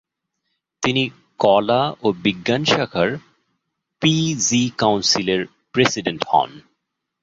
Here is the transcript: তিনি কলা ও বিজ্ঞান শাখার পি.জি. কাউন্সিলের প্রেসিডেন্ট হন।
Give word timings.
তিনি 0.83 1.03
কলা 1.39 1.81
ও 2.01 2.07
বিজ্ঞান 2.23 2.61
শাখার 2.65 3.09
পি.জি. 4.01 4.61
কাউন্সিলের 4.77 5.41
প্রেসিডেন্ট 5.73 6.21
হন। 6.29 6.49